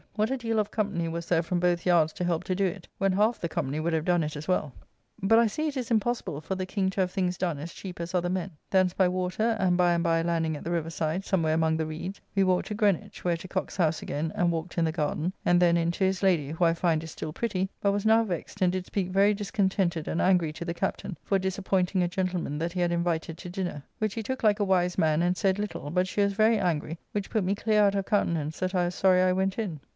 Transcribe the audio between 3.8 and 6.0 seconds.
have done it as well. But I see it is